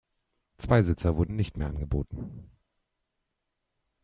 [0.57, 2.49] Zweisitzer wurden nicht mehr angeboten.